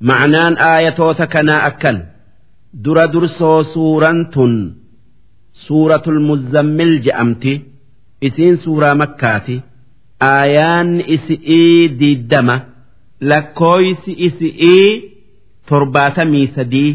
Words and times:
ma'anaan 0.00 0.54
aayatoota 0.70 1.26
kanaa 1.34 1.62
akkan. 1.70 1.98
Dura 2.84 3.06
dursoo 3.12 3.62
suuraan 3.72 4.20
tun. 4.34 4.54
Suuratul 5.66 6.20
muzzammil 6.28 7.00
je'amti 7.04 7.52
isiin 8.26 8.56
suuraa 8.64 8.94
makkaati. 8.94 9.56
Aayaan 10.20 10.90
isi'ii 11.14 11.88
diiddama 12.00 12.56
lakkooysi 13.30 14.12
isi'ii 14.26 14.88
torbaatamii 15.68 16.46
sadii. 16.56 16.92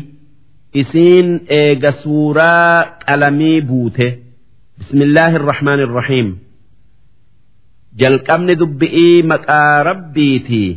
Isiin 0.81 1.27
eega 1.59 1.91
suuraa 2.04 2.86
qalamii 3.07 3.61
buute. 3.70 4.07
Bismillaahi 4.79 5.36
irrahmaan 5.39 5.79
irrahiim 5.86 6.29
jalqabni 8.02 8.54
dubbi'ii 8.61 9.23
maqaa 9.31 9.83
rabbiitii 9.89 10.70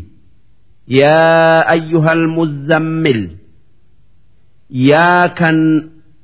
yaa 0.89 1.65
ayyuhal 1.75 2.25
muzzammil 2.37 3.23
yaa 4.91 5.29
kan 5.39 5.59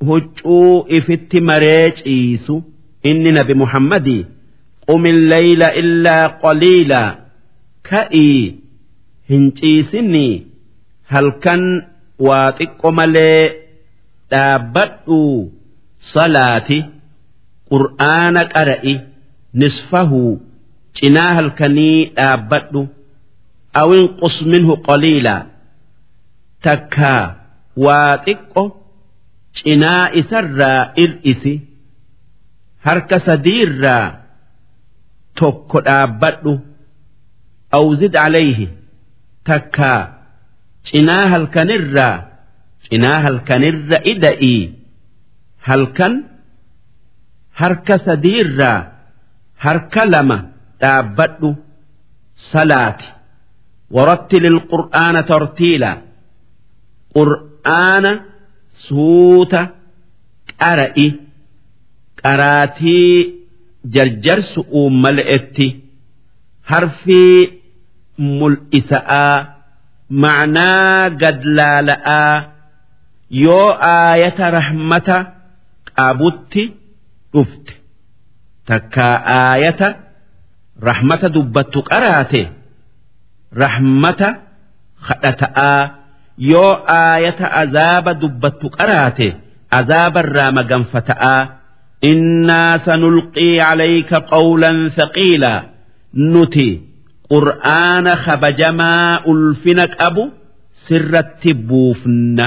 huccuu 0.08 0.84
ifitti 0.98 1.40
maree 1.40 1.90
ciisu 2.02 2.62
inni 3.10 3.30
nabi 3.38 3.54
muhammadii 3.62 4.26
qum 4.86 5.06
illeyla 5.12 5.68
illaa 5.82 6.28
qaliilaa 6.44 7.10
ka'ii 7.90 8.40
hin 9.30 9.44
ciisinii 9.60 10.34
halkan 11.12 11.62
waa 12.28 12.52
xiqqo 12.58 12.88
malee 12.98 13.42
dhaabbadhu 14.30 15.20
salaati 16.14 16.78
qur'aana 17.72 18.42
qara'i 18.54 18.94
nisfahu 19.62 20.22
cinaa 21.00 21.32
halkanii 21.38 21.98
dhaabbadhu 22.18 22.80
qus 23.74 24.36
minhu 24.52 24.74
qaliilaa 24.88 25.46
takkaa 26.66 27.22
waa 27.84 28.12
xiqqo 28.26 28.62
cinaa 29.58 30.04
isarraa 30.20 30.92
ir'isi 31.04 31.54
harka 32.86 33.16
sadiirraa 33.26 34.06
tokko 35.40 35.78
dhaabbadhu 35.86 36.52
awzid 37.78 38.12
calayhi 38.12 38.66
takkaa 39.50 40.00
cinaa 40.90 41.24
halkanirraa 41.32 42.16
cinaa 42.88 43.18
halkanirra 43.26 43.98
ida'ii 44.12 44.62
halkan 45.68 46.14
harka 47.60 47.94
sadiirraa 48.06 48.78
harka 49.64 50.02
lama 50.12 50.38
dhaabbadhu 50.82 51.48
salaati 52.52 53.08
warattil 53.96 54.44
ilqur'aana 54.52 55.20
tartiila 55.30 55.90
qur'aana 57.16 58.10
suuta 58.86 59.60
qara'i 60.62 61.06
qaraatii 62.22 63.14
jarjarsu 63.94 64.60
uummala'etti 64.80 65.66
harfii 66.70 67.38
mul'isa'aa 68.38 69.36
ma'naa 70.24 71.10
gadlaala'aa 71.22 72.34
yoo 73.44 73.68
aayata 73.96 74.44
rahmata 74.58 75.16
qabutti 75.98 76.62
dhufte 77.34 77.72
takkaa 78.70 79.14
aayata 79.40 79.88
rahmata 80.88 81.26
dubbattu 81.36 81.78
qaraate 81.90 82.42
rahmata 83.62 84.28
kadhata'aa 85.06 85.82
yoo 86.52 86.72
aayata 86.98 87.46
azaaba 87.62 88.12
dubbattu 88.22 88.66
qaraate 88.78 89.28
azaabarraa 89.78 90.50
maganfata'aa 90.58 91.40
innaa 92.10 92.74
sanulqii 92.86 93.54
calayka 93.62 94.18
qawlan 94.32 94.78
thaqiilaa 94.98 95.60
nuti 96.32 96.68
qur'aana 97.32 98.12
kabajamaa 98.24 99.12
ulfina 99.32 99.84
qabu 99.98 100.24
sirratti 100.86 101.50
buufna. 101.68 102.46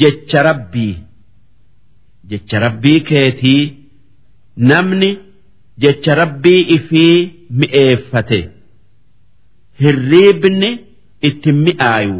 Jecha 0.00 0.40
rabbii. 0.48 0.94
Jecha 2.30 2.56
rabbii 2.64 3.00
keetii. 3.08 3.62
Namni 4.70 5.10
jecha 5.82 6.12
rabbii 6.20 6.60
ifii 6.76 7.16
mi'eeffate 7.60 8.40
hirriibni 9.82 10.70
itti 11.28 11.50
mi'aayu. 11.64 12.18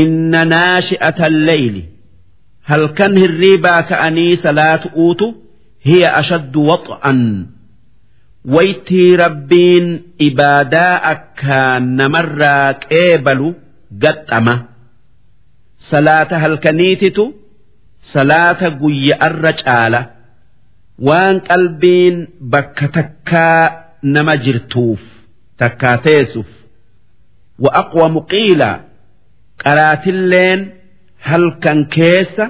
Inna 0.00 0.40
naashi'ata 0.52 1.26
leyli 1.48 1.82
halkan 2.70 3.12
hirriibaa 3.22 3.82
ka'anii 3.90 4.32
salaatu 4.44 4.88
uutu 5.04 5.26
hiya 5.88 6.08
ashaddu 6.20 6.60
wax'an 6.70 7.20
waytii 8.54 9.10
rabbiin 9.22 9.86
ibaadaa 10.28 10.94
akkaan 11.12 11.84
namarraa 12.00 12.68
qeebalu 12.88 13.48
gaxxama 14.02 14.54
salaata 15.90 16.36
halkaniititu 16.44 17.24
salaata 18.12 18.68
guyya'arra 18.82 19.52
caala. 19.62 20.00
Waan 21.08 21.36
qalbiin 21.48 22.16
bakka 22.52 22.86
takkaa 22.96 23.64
nama 24.14 24.34
jirtuuf 24.44 25.02
takkaa 25.60 25.96
teessuuf 26.06 26.50
wa 27.64 27.70
aqwamu 27.82 28.20
qiila 28.32 28.70
qaraatilleen 29.62 30.60
halkan 31.28 31.80
keessa 31.96 32.44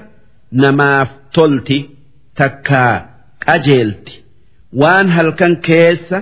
namaaf 0.63 1.09
tolti 1.35 1.79
takkaa 2.39 2.95
qajeelti. 3.47 4.15
Waan 4.81 5.09
halkan 5.17 5.55
keessa 5.69 6.19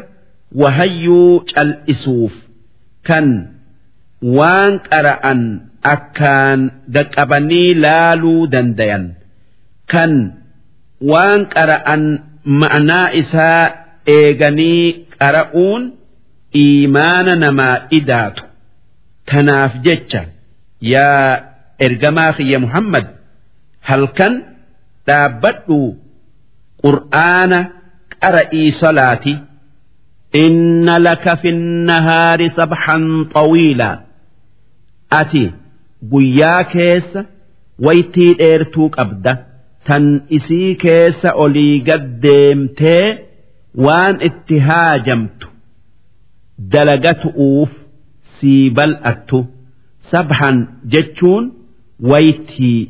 wahayyuu 0.61 1.33
cal'isuuf 1.55 2.35
kan 3.09 3.27
waan 4.39 4.73
qara'an 4.91 5.41
akkaan 5.95 6.61
gaqqabanii 6.95 7.71
laaluu 7.85 8.43
dandayan. 8.53 9.05
Kan 9.93 10.13
waan 11.11 11.41
qara'an 11.55 12.03
ma'anaa 12.61 13.09
isaa 13.21 13.63
eeganii 14.17 14.85
qara'uun 15.19 15.83
iimaana 16.65 17.33
namaa 17.45 17.77
idaatu 17.99 18.43
tanaaf 19.31 19.73
jecha 19.87 20.21
yaa 20.93 21.29
ergamaa 21.87 22.33
kiyya 22.39 22.59
muhammad 22.65 23.07
halkan 23.89 24.35
dhaabbadhu 25.09 25.79
qur'aana 26.85 27.59
qara'ii 28.23 28.71
salaati. 28.83 29.35
Inna 30.45 30.95
laka 31.07 31.33
fi 31.43 31.51
nahaari 31.91 32.47
sabxan 32.59 33.05
xawiilaa 33.35 33.97
ati 35.21 35.43
guyyaa 36.13 36.63
keessa 36.73 37.21
waytii 37.87 38.33
dheertuu 38.41 38.89
qabda 38.97 39.33
tan 39.91 40.05
isii 40.39 40.71
keessa 40.85 41.29
olii 41.45 41.75
gad 41.89 42.05
deemtee 42.25 43.07
waan 43.87 44.17
itti 44.29 44.57
haajamtu 44.69 45.47
dalagatu'uuf 46.75 47.71
sii 48.41 48.71
bal'attu 48.77 49.39
sabxan 50.11 50.57
jechuun 50.93 51.45
waytii. 52.11 52.81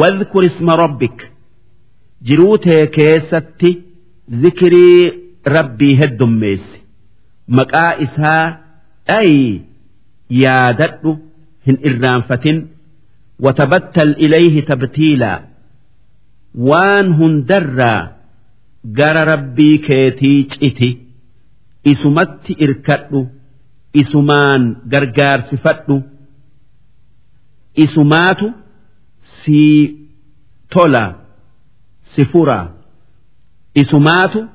Wadhkur 0.00 0.44
isma 0.50 0.74
rabbik. 0.82 1.18
Jiruu 2.26 2.56
tee 2.64 2.86
keessatti 2.96 3.70
zikirii 4.42 5.02
rabbii 5.56 5.94
heddummeessi. 6.00 6.78
Maqaa 7.58 7.92
isaa 8.06 8.44
dhayi 9.08 9.62
yaadadhu 10.42 11.12
hin 11.66 11.76
irraanfatin. 11.90 12.58
Watabattal 13.44 14.10
ilayhi 14.26 14.62
tabtiilaa 14.70 15.38
waan 16.70 17.08
hundarraa 17.18 18.00
gara 18.98 19.24
rabbii 19.32 19.76
keetii 19.88 20.38
citi. 20.52 20.90
Isumatti 21.92 22.52
irkadhu 22.66 23.20
isumaan 23.92 24.62
gargaarsifadhu 24.92 25.96
isumaatu 27.74 28.52
sii 29.42 30.08
tola 30.68 31.04
si 32.14 32.24
fura. 32.24 32.60
Isumaatu 33.74 34.48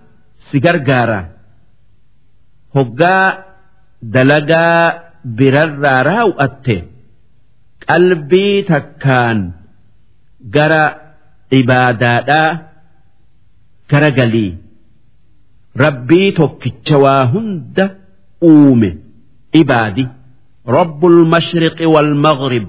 si 0.49 0.59
gargaara. 0.59 1.19
Hoggaa 2.75 3.27
dalagaa 4.13 5.01
birarraa 5.37 6.03
raawwatte 6.09 6.75
qalbii 7.87 8.63
takkaan 8.71 9.39
gara 10.55 10.83
ibaadaadhaa 11.59 12.49
gara 13.91 14.09
galii 14.17 14.51
rabbii 15.83 16.31
tokkicha 16.39 16.97
waa 17.05 17.25
hunda 17.33 17.85
uume 18.41 18.89
ibaadi 19.54 20.08
رب 20.68 21.06
المشرق 21.06 21.88
والمغرب 21.88 22.68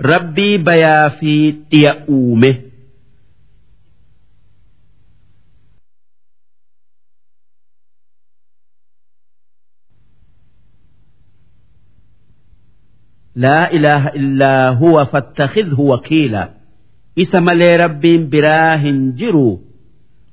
ربي 0.00 0.58
بيا 0.58 1.08
في 1.08 1.54
يؤومه 1.72 2.56
لا 13.36 13.72
إله 13.72 14.08
إلا 14.08 14.68
هو 14.68 15.04
فاتخذه 15.04 15.80
وكيلا 15.80 16.50
إسم 17.18 17.50
لي 17.50 17.76
رب 17.76 18.00
براه 18.30 18.82
جرو 19.16 19.60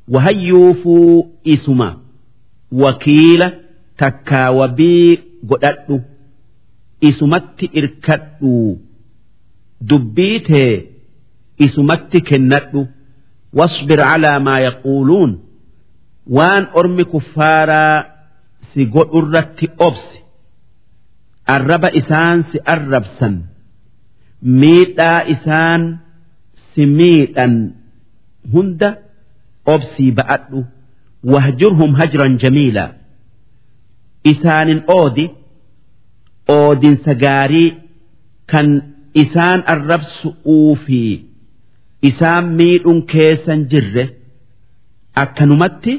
وهيوفوا 0.07 1.23
إسما 1.47 1.97
وكيلا 2.71 3.60
takkaawabii 4.02 5.08
godhadhu 5.50 5.96
isumatti 7.08 7.66
irkadhu 7.80 8.54
dubbii 9.90 10.38
tee 10.48 10.72
isumatti 11.66 12.18
kennadhu. 12.28 12.82
Wasbir 13.58 14.00
calaa 14.08 14.38
maa 14.46 14.60
yaquuluun 14.68 15.32
waan 16.36 16.64
ormi 16.80 17.04
kuffaaraa 17.12 17.96
si 18.72 18.80
godhurratti 18.94 19.66
obsi 19.86 20.18
arraba 21.54 21.88
isaan 22.00 22.38
si 22.50 22.58
arrabsan 22.74 23.34
miidhaa 24.60 25.20
isaan 25.34 25.82
si 26.72 26.82
miidhan 26.98 27.54
hunda 28.52 28.90
obsii 29.74 30.10
ba'adhu. 30.18 30.60
Wahjurhum 31.32 31.92
hajran 32.00 32.38
jamiilaa. 32.42 32.90
Isaanin 34.30 34.80
oodi 34.98 35.24
oodinsa 36.58 37.14
gaarii 37.24 37.68
kan 38.52 38.68
isaan 39.22 39.60
arrabsu'uu 39.74 40.74
fi 40.84 41.00
isaan 42.10 42.44
miidhun 42.60 43.00
keessan 43.12 43.60
jirre 43.74 44.04
akkanumatti 45.22 45.92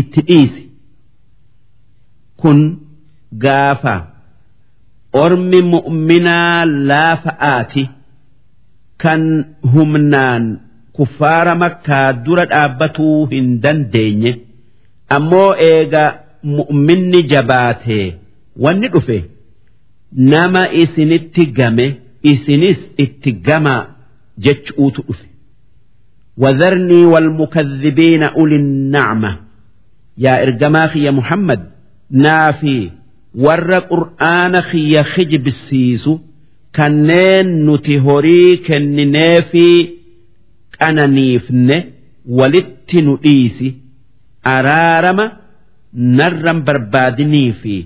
itti 0.00 0.20
dhiisi 0.28 0.62
kun 2.40 2.58
gaafa. 3.44 3.94
ormi 5.24 5.60
mu'minaa 5.74 6.60
laafa'aati 6.90 7.82
kan 9.02 9.22
humnaan 9.74 10.44
kuffaara 10.96 11.54
makkaa 11.62 12.08
dura 12.24 12.44
dhaabbatuu 12.52 13.26
hin 13.32 13.46
dandeenye 13.62 14.32
ammoo 15.16 15.50
eega 15.68 16.04
mu'minni 16.43 17.19
jabaatee 17.31 18.07
wanni 18.63 18.87
dhufe 18.93 19.17
nama 20.31 20.61
isinitti 20.81 21.45
game 21.57 21.87
isinis 22.31 22.79
itti 23.03 23.31
gamaa 23.47 23.81
jechuutu 24.45 25.01
dhufe 25.07 25.25
وذرني 26.37 27.05
والمكذبين 27.05 28.23
أولي 28.23 28.55
النعمة 28.55 29.37
يا 30.17 30.43
إرجماخي 30.43 31.03
يا 31.03 31.11
محمد 31.11 31.61
نافي 32.11 32.91
warra 33.35 33.79
qur'aana 33.91 34.61
kiyya 34.71 35.03
kijibsiisu 35.13 36.13
kanneen 36.77 37.47
nuti 37.65 37.97
horii 38.05 38.57
kennineefi 38.67 39.69
qananiifne 40.79 41.77
walitti 42.37 43.01
nu 43.05 43.13
dhiisi 43.23 43.67
araarama 44.43 45.25
narran 45.94 46.62
barbaadinii 46.66 47.52
fi 47.62 47.76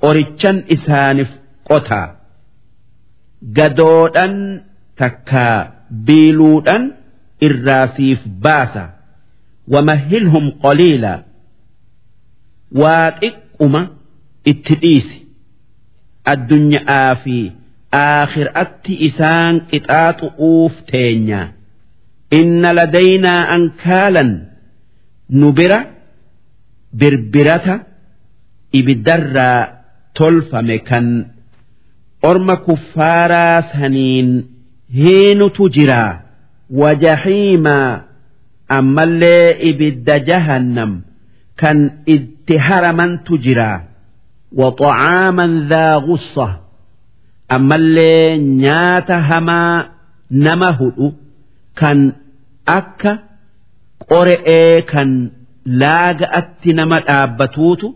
qorichan 0.00 0.56
isaaniif 0.76 1.30
qotaa 1.68 2.08
gadoodhan 3.56 4.34
takkaa 5.00 5.72
biiluudhan 6.06 6.82
irraasiif 7.46 8.20
baasa. 8.44 8.84
Wamahilhum 9.72 10.46
qaliila. 10.62 11.14
Waa 12.80 13.10
xiqquma 13.20 13.80
itti 14.50 14.74
dhiisi. 14.82 15.18
Addunyaa 16.32 17.14
fi 17.24 17.36
aakhiraatti 17.92 18.92
isaan 19.08 19.54
qixaaxu'uuf 19.70 20.74
teenya. 20.90 21.42
Inna 22.38 22.70
ladaynaa 22.78 23.42
ankaalan. 23.56 24.30
Nu 25.38 25.52
bira 25.52 25.80
birbirata 26.99 27.75
ibiddarraa 28.79 29.67
tolfame 30.17 30.77
kan 30.89 31.07
orma 32.29 32.55
kuffaaraa 32.65 33.61
saniin 33.73 34.29
hiinutu 34.99 35.69
jiraa 35.75 36.11
wajahiimaa 36.81 38.01
ammallee 38.77 39.45
ibidda 39.69 40.15
jahannam 40.29 40.91
kan 41.61 41.77
itti 42.15 42.55
haramantu 42.67 43.37
jiraa 43.47 43.77
وطعاما 44.55 45.67
ذا 45.69 45.95
غصة 45.95 46.59
أما 47.51 47.75
اللي 47.75 48.37
نيات 48.37 49.11
هما 49.11 49.89
نمهد 50.31 51.13
كان 51.75 52.11
أكا 52.67 53.19
قرئ 54.09 54.81
كان 54.81 55.31
لاغ 55.65 56.17
أتي 56.21 56.73
نما 56.73 57.03
أبتوت 57.23 57.95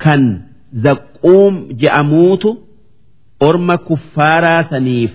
كان 0.00 0.40
زقوم 0.74 1.68
جأموت 1.70 2.44
أرم 3.42 3.74
كفارا 3.74 4.62
سنيف 4.62 5.14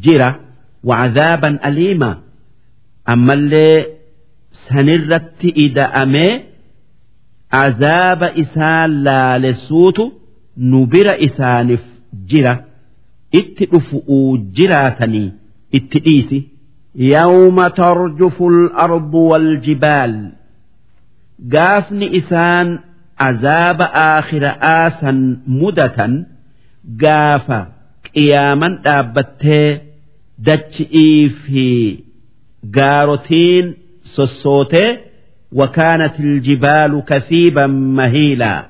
جرة 0.00 0.40
وعذابا 0.84 1.68
أليما 1.68 2.18
أما 3.08 3.32
اللي 3.34 3.86
سنرت 4.68 5.44
إذا 5.44 5.82
أمي 5.82 6.48
azaaba 7.50 8.32
isaan 8.42 8.90
laalessuutu 9.04 10.12
nu 10.56 10.86
bira 10.86 11.14
isaaniif 11.26 11.84
jira 12.30 12.52
itti 13.40 13.64
dhufu'uu 13.72 14.38
jiraatanii 14.56 15.32
itti 15.72 15.98
dhiisi. 16.06 16.40
يوم 16.94 17.68
ترجف 17.68 18.42
الأرض 18.42 19.14
والجبال 19.14 20.32
قافني 21.54 22.18
إسان 22.18 22.78
عذاب 23.20 23.82
آخر 23.92 24.56
آسا 24.62 25.42
مدة 25.46 26.26
قاف 27.04 27.66
قياما 28.14 28.68
دابته 28.68 29.80
دتشئي 30.38 31.28
في 31.28 31.98
قاروتين 32.74 33.74
سوسوته 34.02 34.98
وكانت 35.52 36.20
الجبال 36.20 37.02
كثيبا 37.08 37.66
مهيلا 37.66 38.66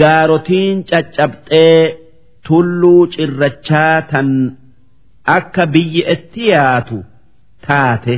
قاروتين 0.00 0.84
تشبتي 0.84 1.94
تلو 2.44 3.06
چرچاتا 3.06 4.22
akka 5.26 5.66
biyyi 5.72 6.02
itti 6.14 6.42
yaatu 6.54 6.96
taate 7.66 8.14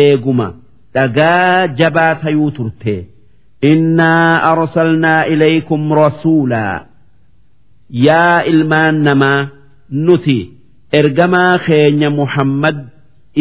eeguma 0.00 0.46
Dhagaa 0.97 1.67
jabaa 1.79 2.13
tayuu 2.23 2.51
turte. 2.57 2.95
Innaa 3.71 4.33
arsalnaa 4.51 5.21
ilaykum 5.33 5.83
rasuulaa 6.01 6.75
yaa 8.07 8.41
ilmaan 8.51 8.95
namaa 9.07 9.39
nuti 10.05 10.37
ergamaa 10.99 11.53
keenya 11.65 12.09
muhammad 12.19 12.77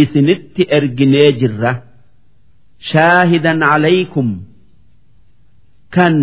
isinitti 0.02 0.62
erginee 0.78 1.28
jirra. 1.40 1.72
Shaahidan 2.90 3.60
calaykum 3.68 4.28
kan 5.94 6.16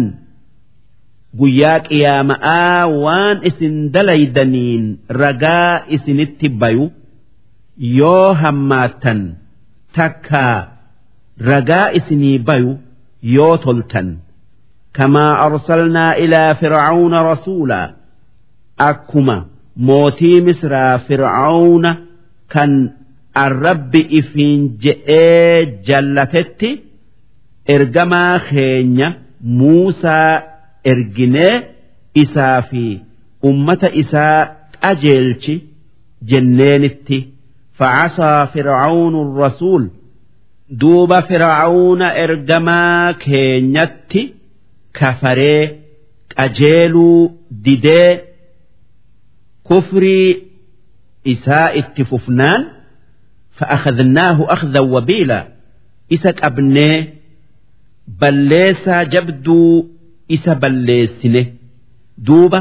guyyaa 1.39 1.79
qiyaama'aa 1.87 2.81
waan 3.03 3.37
isin 3.49 3.75
dalaydaniin 3.93 4.83
ragaa 5.21 5.85
isinitti 5.95 6.47
bayu. 6.61 6.85
Yoo 7.99 8.33
hammaattan 8.41 9.21
takkaa 9.95 10.57
ragaa 11.39 11.91
isinii 11.99 12.37
bayu 12.47 12.77
yoo 13.35 13.57
toltan 13.57 14.09
kamaa 14.97 15.31
arsalnaa 15.45 16.13
ilaa 16.25 16.55
fircauna 16.61 17.23
rasuulaa 17.31 17.87
akkuma 18.89 19.35
mootii 19.87 20.41
misraa 20.47 20.97
fircauna 21.07 21.91
kan 22.53 22.71
arrabbi 23.45 24.01
ifiin 24.19 24.61
je'ee 24.83 25.65
jallatetti 25.87 26.69
ergamaa 27.75 28.39
keenya 28.49 29.07
muusaa 29.59 30.41
erginee 30.91 31.53
isaa 32.23 32.61
fi 32.69 32.83
ummata 33.49 33.89
isaa 34.03 34.37
qajeelchi 34.81 35.55
jenneenitti 36.31 37.17
facasaa 37.79 38.47
fircaunu 38.53 39.19
rasuul 39.43 39.83
duuba 40.81 41.17
fir'aawuna 41.29 42.07
ergamaa 42.23 43.13
keenyatti 43.23 44.21
kafaree 44.99 45.61
qajeeluu 46.35 47.19
didee 47.65 48.11
kufrii 49.69 50.29
isaa 51.33 51.67
itti 51.81 52.03
fufnaan 52.11 52.61
fa'akhadnaahu 53.59 54.43
akhdan 54.55 54.85
wabiila 54.95 55.39
isa 56.15 56.31
qabnee 56.41 56.95
balleessaa 58.21 59.03
jabduu 59.13 59.69
isa 60.37 60.53
balleessine 60.63 61.41
duuba 62.27 62.59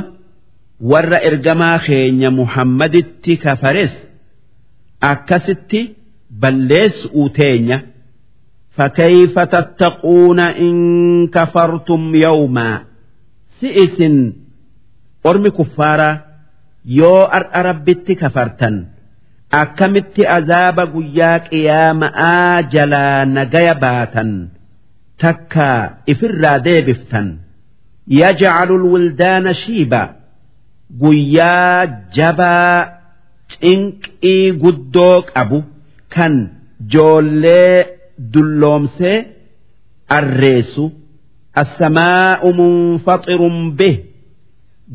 warra 0.91 1.19
ergamaa 1.31 1.79
keenya 1.87 2.31
muhammaditti 2.41 3.33
kafares 3.45 3.93
akkasitti 5.13 5.81
balleessu 6.43 7.29
teenya. 7.39 7.79
فكيف 8.78 9.40
تتقون 9.40 10.40
إن 10.40 10.78
كفرتم 11.28 12.16
يوما 12.16 12.82
سئس 13.62 13.98
أرمي 15.26 15.50
كفارا 15.50 16.22
يو 16.86 17.16
أر 17.24 17.66
ربت 17.66 18.12
كفرتن 18.12 18.86
akkamitti 19.62 20.24
azaaba 20.38 20.84
guyyaa 20.94 21.40
qiyaama'aa 21.50 22.62
jalaa 22.74 23.26
nagaya 23.36 23.76
baatan 23.84 24.32
takka 25.22 25.68
ifirraa 26.14 26.60
deebiftan 26.66 27.28
yajcalu 28.22 28.76
lwildaana 28.84 29.54
shiiba 29.62 30.02
guyyaa 31.02 31.86
jabaa 32.18 32.76
cinqii 33.54 34.52
guddoo 34.64 35.18
qabu 35.34 35.60
kan 36.16 36.34
joollee 36.94 37.76
dulloomsee 38.33 39.17
arreessu. 40.19 40.85
Assamaa'u 41.63 42.49
munfaxirun 42.61 43.59
bih. 43.79 43.97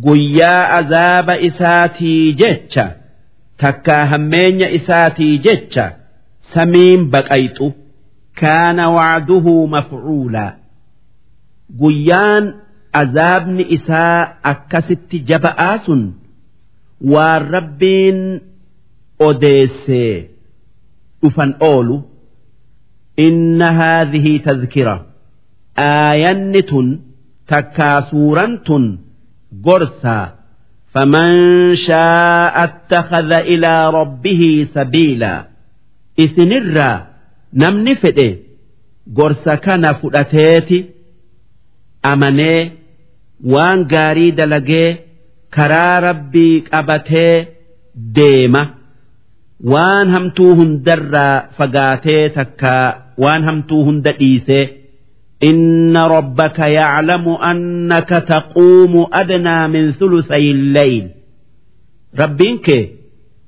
Guyyaa 0.05 0.63
azaaba 0.79 1.34
isaatii 1.50 2.34
jecha. 2.41 2.86
Takkaa 3.62 4.05
hammeenya 4.12 4.67
isaatii 4.77 5.38
jecha. 5.46 5.86
Samiin 6.53 7.01
baqayxu. 7.13 7.67
Kaana 8.39 8.86
wacduhu 8.98 9.53
mafcuulaa 9.67 10.51
guyyaan 11.79 12.46
azaabni 13.01 13.63
isaa 13.77 14.19
akkasitti 14.51 15.17
jaba'aa 15.29 15.77
sun 15.86 16.03
waan 17.13 17.43
rabbiin 17.55 18.19
odeessee 19.27 20.29
dhufan 21.22 21.51
oolu 21.69 21.98
inna 23.26 23.68
haadhihi 23.80 24.34
tazkira 24.48 24.96
aayanni 25.90 26.62
tun 26.72 26.88
takkaa 27.52 27.98
suuran 28.10 28.54
tun 28.68 28.86
gorsaa 29.68 30.26
faman 30.94 31.34
shaa'a 31.86 32.50
attakadha 32.66 33.40
ilaa 33.56 33.86
rabbihi 34.00 34.50
sabiilaa 34.76 35.40
isinirraa 36.26 36.96
namni 37.64 37.94
fedhe 38.04 38.30
gorsa 39.18 39.54
kana 39.66 39.90
fudhateeti 40.02 40.80
amanee 42.12 42.62
waan 43.54 43.80
gaarii 43.94 44.32
dalagee 44.40 44.88
karaa 45.56 45.96
rabbii 46.08 46.56
qabatee 46.70 47.34
deema 48.18 48.64
waan 49.74 50.08
hamtuu 50.16 50.52
hundarraa 50.60 51.36
fagaatee 51.58 52.24
takkaa 52.38 52.86
وان 53.19 53.49
همتوهن 53.49 54.02
دئيسي 54.02 54.69
إن 55.45 55.97
ربك 55.97 56.59
يعلم 56.59 57.29
أنك 57.29 58.09
تقوم 58.09 59.07
أدنى 59.12 59.69
من 59.69 59.93
ثلثي 59.93 60.50
الليل 60.50 61.11
ربينك 62.19 62.88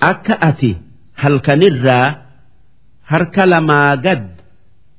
أكأتي 0.03 0.77
هل 1.15 1.39
كنرى 1.39 2.17
هرك 3.07 3.39
لما 3.39 3.91
قد 3.91 4.29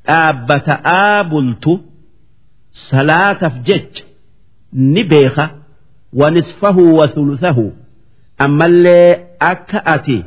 آبت 0.09 0.69
آبلت 0.85 1.79
صلاة 2.71 3.33
فجج 3.33 3.85
نبيخة 4.73 5.51
ونصفه 6.13 6.77
وثلثه 6.77 7.71
أما 8.41 8.65
اللي 8.65 9.25
أكأتي 9.41 10.23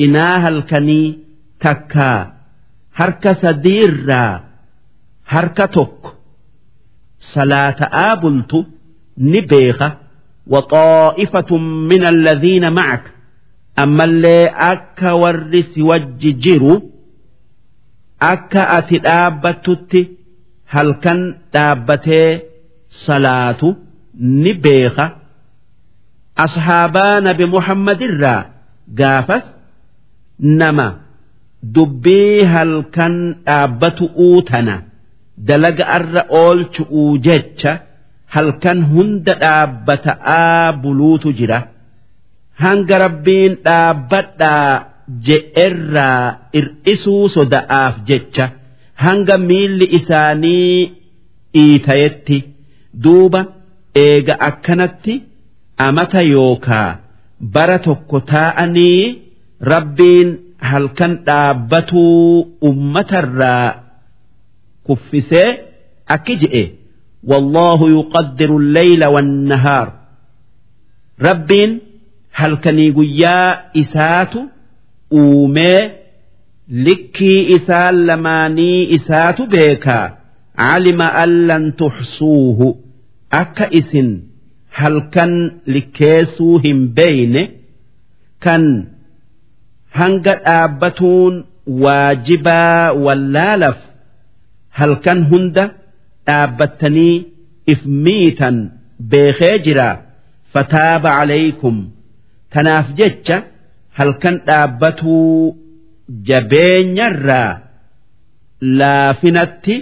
إناها 0.00 0.48
الكني 0.48 1.18
تكا 1.60 2.32
هرك 3.00 3.24
سدير 3.42 3.92
harka 5.34 5.66
tokko 5.74 6.10
salaata'aa 7.34 8.12
bultu 8.22 8.58
ni 9.30 9.40
beeka 9.50 9.88
waxaa'ifatun 10.54 11.62
min 11.90 12.02
alladhiina 12.12 12.70
macaka 12.78 13.10
ammallee 13.82 14.44
akka 14.70 15.10
warri 15.22 15.62
si 15.72 15.80
wajji 15.88 16.30
jiru 16.44 16.74
akka 18.32 18.62
ati 18.78 18.96
dhaabbattutti 19.06 20.00
halkan 20.74 21.20
dhaabbatee 21.54 22.30
salaatu 23.06 23.68
ni 24.42 24.52
beeka 24.64 25.04
ashaabaa 26.44 27.20
nabi 27.26 27.44
muhammadirraa 27.54 28.40
gaafas 29.00 29.44
nama 30.60 30.86
dubbii 31.75 32.43
halkan 32.53 33.15
dhaabbatu 33.45 34.05
uutana. 34.27 34.75
dalaga 35.49 35.85
arra 35.97 36.21
oolchu'uu 36.39 37.17
jecha 37.25 37.71
halkan 38.35 38.79
hunda 38.91 39.33
dhaabbata'aa 39.43 40.73
buluutu 40.81 41.29
jira 41.39 41.59
hanga 42.63 42.95
rabbiin 43.05 43.53
dhaabbadhaa 43.67 44.73
je'erraa 45.27 46.25
ir'isuu 46.59 47.23
soda'aaf 47.35 47.95
jecha 48.09 48.45
hanga 49.05 49.35
miilli 49.47 49.85
isaanii 49.99 50.77
dhiitayetti 51.55 52.37
duuba 53.03 53.41
eega 54.05 54.35
akkanatti 54.49 55.13
amata 55.87 56.21
yookaa 56.35 56.89
bara 57.55 57.77
tokko 57.87 58.17
taa'anii 58.33 59.03
rabbiin 59.73 60.29
halkan 60.69 61.13
dhaabbatuu 61.27 62.47
ummatarraa 62.69 63.67
kuffisee 64.87 65.49
akki 66.15 66.35
je'e. 66.41 66.63
Wallaahu 67.31 67.85
yuqaddiru 67.95 68.57
lleyla 68.75 69.07
wannahaar. 69.15 69.87
Rabbiin 71.27 71.71
halkanii 72.39 72.91
guyyaa 72.97 73.49
isaatu 73.81 74.39
uumee 75.21 75.81
likkii 76.85 77.41
isaan 77.55 77.95
lamaanii 78.07 78.79
isaatu 78.97 79.41
beekaa. 79.53 80.07
Calima 80.61 81.07
an 81.23 81.31
lan 81.47 81.63
tuxsuuhu. 81.79 82.67
Akka 83.41 83.65
isin 83.79 84.09
halkan 84.79 85.33
likkeessuu 85.73 86.55
hin 86.63 86.79
beeyne 86.97 87.43
kan 88.45 88.63
hanga 89.99 90.33
dhaabbatuun 90.45 91.35
waajibaa 91.83 92.91
wallaalaf 93.05 93.77
halkan 94.79 95.19
hunda 95.31 95.63
dhaabbattanii 96.27 97.15
if 97.73 97.79
miitan 98.05 98.57
beekee 99.11 99.55
jira 99.65 99.87
fataaba 100.53 101.09
calaykum 101.17 101.77
tanaaf 102.53 102.87
jecha 102.99 103.37
halkan 103.99 104.35
dhaabbatuu 104.47 105.55
jabeenyarraa 106.29 107.51
laafinatti 108.79 109.75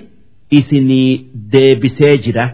isinii 0.59 1.11
deebisee 1.53 2.17
jira. 2.25 2.45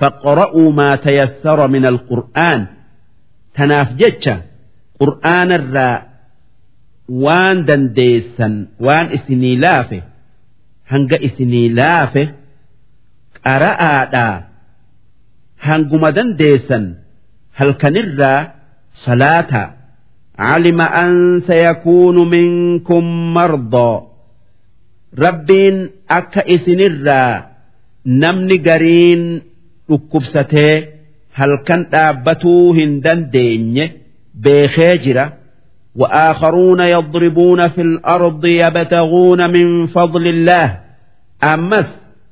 Faqra'uu 0.00 0.72
maa 0.78 0.96
tayassara 1.04 1.68
min 1.74 1.84
alqur'aan. 1.92 2.60
Tanaaf 3.56 3.88
jecha 4.00 4.34
qur'aanarraa 5.00 5.94
waan 7.25 7.57
dandeessan 7.67 8.53
waan 8.85 9.07
isinii 9.17 9.55
laafe 9.65 9.99
hanga 10.91 11.17
isinii 11.27 11.69
laafe 11.79 12.23
qara'aadhaa 13.45 14.35
hanguma 15.67 16.09
dandeessan 16.17 16.85
halkanirraa 17.59 18.41
salaata 19.05 19.63
علم 20.51 20.81
أن 20.81 21.41
سيكون 21.47 22.29
منكم 22.29 23.03
مرضى 23.33 23.91
ربين 25.19 25.89
أكا 26.09 26.41
إسنرا 26.55 27.23
نمني 28.05 28.57
قرين 28.67 29.41
ركبستي 29.91 30.85
هل 31.33 31.51
كان 31.67 31.85
أبتو 31.93 32.73
هندن 32.73 33.29
ديني 33.29 33.91
بخيجرة 34.43 35.33
وآخرون 35.97 36.79
يضربون 36.79 37.67
في 37.67 37.81
الأرض 37.81 38.45
يبتغون 38.45 39.49
من 39.51 39.87
فضل 39.87 40.27
الله 40.27 40.79
أمس 41.43 41.85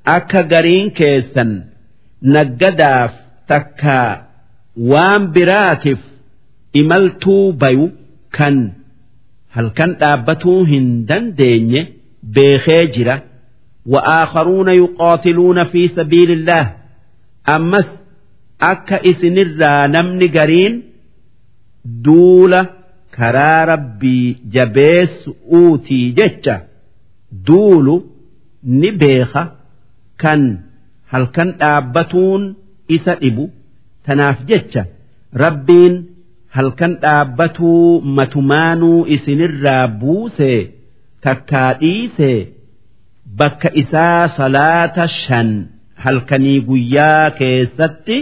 أكا 0.08 0.42
قرين 0.42 0.90
كيسا 0.90 1.64
نجداف 2.24 3.12
takka 3.52 4.02
waan 4.92 5.24
biraatiif 5.36 6.00
imaltuu 6.82 7.52
bayu 7.62 7.86
kan 8.38 8.56
halkan 9.56 9.92
dhaabbatuu 10.02 10.64
hin 10.72 10.86
dandeenye 11.10 11.82
beekee 12.36 12.86
jira 12.96 13.18
وآخرون 13.86 14.70
يقاتلون 14.70 15.64
في 15.64 15.88
سبيل 15.88 16.32
الله 16.32 16.74
أمس 17.50 17.88
أكا 18.62 18.98
إسنرا 19.10 19.88
نمن 19.88 20.22
قرين 20.38 20.84
دولة 21.86 22.62
karaa 23.19 23.65
rabbii 23.73 24.37
jabeessu 24.55 25.37
uutii 25.59 26.13
jecha 26.19 26.57
duulu 27.47 27.95
ni 28.81 28.91
beeka 29.03 29.43
kan 30.23 30.43
halkan 31.13 31.51
dhaabbatuun 31.61 32.43
isa 32.97 33.15
dhibu 33.23 33.45
tanaaf 34.07 34.39
jecha 34.51 34.83
rabbiin 35.45 35.95
halkan 36.57 36.93
dhaabbatuu 37.05 38.01
matumaanuu 38.19 39.07
isinirraa 39.17 39.85
buusee 40.03 40.61
takkaa 41.27 41.71
dhiisee 41.81 42.39
bakka 43.39 43.69
isaa 43.83 44.29
salaata 44.39 45.09
shan 45.21 45.51
halkanii 46.05 46.61
guyyaa 46.69 47.31
keessatti 47.41 48.19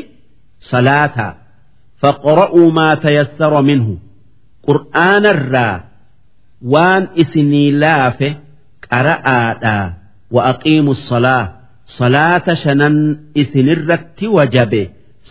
salaata 0.71 1.27
faqra'uu 2.03 2.67
maa 2.79 2.95
tayassara 3.05 3.63
minhu. 3.71 3.95
Qur'aanarraa 4.69 5.77
waan 6.73 7.03
isinii 7.23 7.71
laafe 7.83 8.29
qara'aadhaa 8.89 9.87
wa 10.35 10.41
aqiimu 10.53 10.93
salaa 11.11 11.45
salaata 11.99 12.53
shanan 12.63 12.97
isinirratti 13.43 14.27
wajabe. 14.37 14.83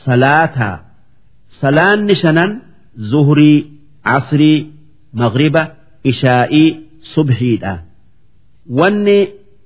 Salaataa 0.05 0.75
salaanni 1.61 2.15
shanan 2.23 2.51
zuhrii 3.11 3.59
casrii 4.07 4.59
magriba 5.21 5.63
ishaa'ii 6.11 6.67
subhiidha. 7.13 7.73
Wanni 8.79 9.19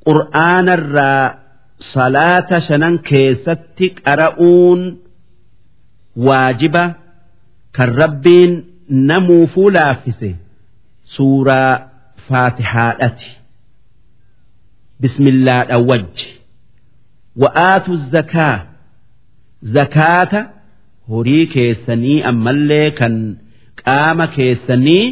qur'aanarraa 0.07 1.25
salaata 1.93 2.57
shanan 2.67 2.95
keessatti 3.09 3.85
qara'uun 4.05 4.81
waajiba 6.27 6.83
kan 7.75 7.89
rabbiin 8.01 8.51
namuufuu 8.89 9.69
laaffise 9.69 10.35
suuraa 11.15 11.89
faatihaadhati. 12.29 13.29
Bismillaadha 15.01 15.77
wajji 15.77 16.27
wa'aatu 17.41 17.97
zakaa. 18.11 18.65
Zakaata 19.75 20.41
horii 21.09 21.45
keessanii 21.53 22.21
ammallee 22.31 22.91
kan 22.91 23.15
qaama 23.83 24.27
keessanii 24.27 25.05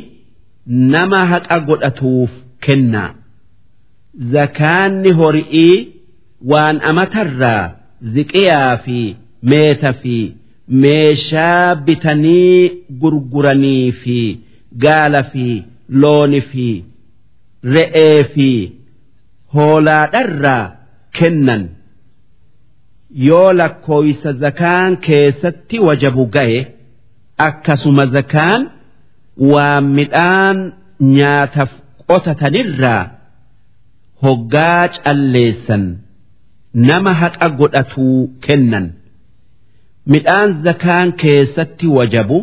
nama 0.95 1.25
haqa 1.33 1.59
godhatuuf 1.69 2.31
kennaa. 2.65 3.11
zakaanni 4.33 5.11
hori'ii 5.19 5.87
waan 6.51 6.77
amatarraa 6.91 7.63
ziqiyaa 8.13 8.77
fi 8.85 8.99
meeta 9.53 9.91
fi 10.03 10.13
meeshaa 10.83 11.75
bitanii 11.85 12.71
gurguranii 13.01 13.91
fi 14.01 14.19
gaala 14.85 15.23
fi 15.31 15.47
looni 16.01 16.41
fi 16.51 16.67
re'ee 17.75 18.23
fi 18.33 18.49
hoolaadharraa 19.55 20.63
kennan. 21.19 21.63
Yoo 23.27 23.53
lakkooysa 23.57 24.33
zakaan 24.43 24.97
keessatti 25.07 25.79
wajabu 25.87 26.25
ga'e 26.35 26.57
akkasuma 27.47 28.05
zakaan 28.15 28.61
waan 29.51 29.85
midhaan 29.99 30.57
nyaataf 31.15 31.71
qotatanirraa 32.09 33.03
hoggaa 34.23 34.83
calleessan 35.03 35.83
nama 36.89 37.11
haqa 37.21 37.47
godhatuu 37.59 38.19
kennan 38.47 38.85
midhaan 40.13 40.51
zakaan 40.65 41.09
keessatti 41.21 41.87
wajabu 41.97 42.37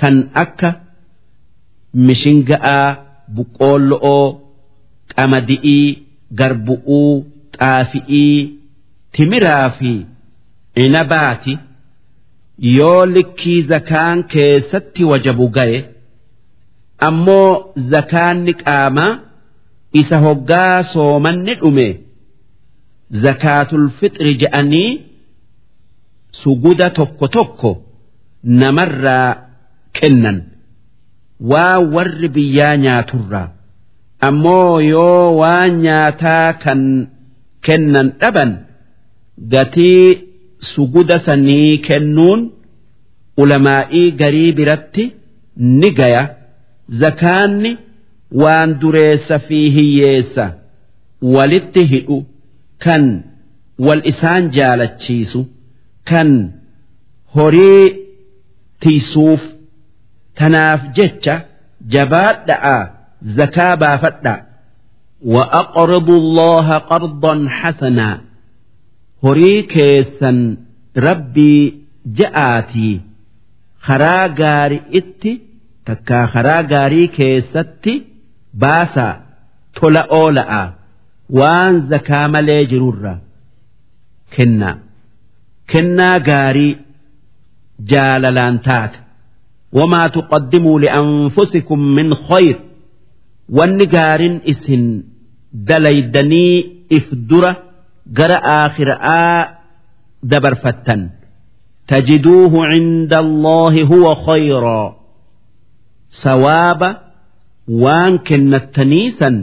kan 0.00 0.16
akka 0.42 0.68
mishinga'aa 2.08 2.88
buqqoollo'oo 3.36 4.26
qamadi'ii 5.14 5.86
garbu'uu 6.38 7.14
xaafi'ii 7.58 8.36
timiraa 9.16 9.66
fi 9.78 9.92
inabaati 10.84 11.54
yoo 12.78 13.02
likkii 13.14 13.60
zakaan 13.72 14.18
keessatti 14.34 15.02
wajabu 15.12 15.46
ga'e 15.56 15.78
ammoo 17.08 17.50
zakaanni 17.94 18.52
qaamaa 18.62 19.12
isa 20.00 20.16
hoggaa 20.26 20.76
soomanni 20.94 21.54
dhume 21.60 21.88
zakaatul 23.24 23.86
fixri 24.00 24.32
je'anii 24.42 24.90
suguda 26.42 26.90
tokko 26.90 27.28
tokko 27.28 27.70
namarraa 28.60 29.36
kennan. 30.00 30.38
Waa 31.50 31.78
warri 31.94 32.28
biyyaa 32.28 32.76
nyaaturraa. 32.76 33.48
Ammoo 34.28 34.80
yoo 34.80 35.36
waan 35.40 35.72
nyaataa 35.84 36.52
kan 36.64 36.80
kennan 37.66 38.08
dhaban 38.20 38.52
gatii 39.52 40.18
suguda 40.74 41.18
sanii 41.26 41.78
kennuun 41.86 42.40
ulamaa'ii 43.36 44.10
garii 44.20 44.52
biratti 44.52 45.04
ni 45.56 45.90
gaya. 45.98 46.24
Zakaanni. 47.00 47.72
waan 48.42 48.70
dureessa 48.80 49.36
fi 49.46 49.56
hiyyeessa 49.76 50.44
walitti 51.36 51.82
hidhu 51.92 52.18
kan 52.84 53.04
wal 53.86 54.02
isaan 54.10 54.44
jaalachiisu 54.56 55.40
kan 56.09 56.29
horii 57.35 57.85
tiisuuf 58.81 59.41
tanaaf 60.39 60.81
jecha 60.97 61.35
jabaadha'a 61.93 62.77
zakaa 63.37 63.75
baafadha 63.85 64.35
وأقرضوا 65.35 66.17
الله 66.23 66.67
قرضا 66.91 67.33
حسنا 67.59 68.09
horii 69.23 69.61
keessan 69.73 70.37
rabbii 71.07 71.61
ja'aatii 72.19 72.95
karaa 73.87 74.27
gaarii 74.39 74.83
itti 74.99 75.31
takkaa 75.87 76.25
karaa 76.33 76.63
gaarii 76.73 77.07
keessatti 77.17 77.93
baasaa 78.63 79.13
tola 79.79 80.01
oola'a 80.19 80.63
waan 81.39 81.73
zakaa 81.91 82.27
malee 82.33 82.61
jirurra 82.71 83.13
kennaa 84.35 84.75
Kennaa 85.72 86.16
gaarii 86.30 86.72
jaalalaan 87.92 88.58
taate. 88.66 88.98
wamaa 89.78 90.08
tuqaddimuu 90.16 90.78
li'anfusikum 90.84 91.80
min 91.96 92.08
khayr 92.28 92.56
wanni 93.58 93.86
gaariin 93.94 94.36
isin 94.52 94.84
dalaydanii 95.68 96.54
if 96.96 97.06
dura 97.30 97.52
gara 98.18 98.38
aakhira'aa 98.54 99.38
dabarfattan 100.32 101.00
tajiduuhu 101.92 102.58
cinda 102.72 103.18
allaahi 103.26 103.82
huwa 103.92 104.12
khayraa 104.26 104.88
sawaaba 106.22 106.88
waan 107.84 108.14
kennattaniisan 108.30 109.36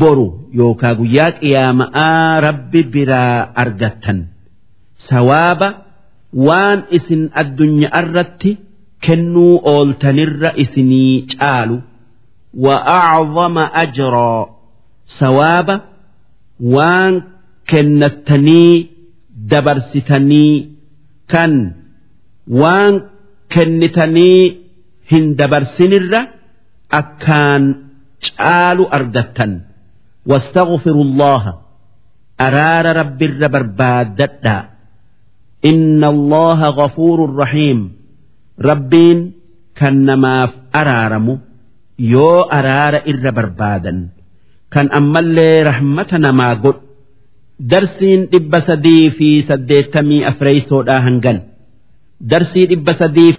boru 0.00 0.28
yookaa 0.60 0.94
guyyaa 1.00 1.30
qiyaama'aa 1.40 2.40
rabbi 2.46 2.80
biraa 2.94 3.38
argattan 3.64 4.18
sawaaba 5.09 5.67
waan 6.47 6.79
isin 6.97 7.21
addunyaa 7.41 7.99
irratti 8.01 8.51
kennuu 9.05 9.53
ooltanirra 9.73 10.49
isinii 10.63 11.15
caalu 11.33 11.77
وأعظم 12.65 13.57
أجرا 13.83 14.35
ثوابا 15.19 15.75
وان 16.75 17.13
كنتني 17.69 18.87
دبرستني 19.51 20.69
كان 21.31 21.53
وان 22.47 22.93
كنتني 23.53 24.33
هن 25.11 25.23
دبرسنر 25.39 26.13
أكان 26.99 27.63
شآل 28.27 28.79
أردتا 28.97 29.47
واستغفر 30.29 30.95
الله 31.07 31.43
أرار 32.41 32.85
رب 33.01 33.19
الربربادتا 33.29 34.55
إن 35.65 36.03
الله 36.03 36.59
غفور 36.79 37.35
رحيم 37.41 37.79
ربين 38.69 39.17
كنماف 39.79 40.51
أرارمو 40.75 41.35
yoo 42.13 42.49
araara 42.57 42.99
irra 43.11 43.31
barbaadan 43.37 43.97
kan 44.73 44.87
ammallee 44.99 45.63
rahmata 45.69 46.17
namaa 46.25 46.55
godhu 46.63 46.81
darsiin 47.71 48.21
dhibba 48.33 48.59
sadii 48.69 49.05
fi 49.17 49.29
saddeettamii 49.49 50.21
afreeysoodhaa 50.31 50.99
hangan 51.07 51.37
darsii 52.31 52.65
dhibba 52.71 52.93
sadii 53.01 53.37